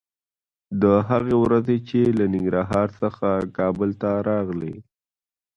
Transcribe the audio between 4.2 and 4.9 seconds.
راغلې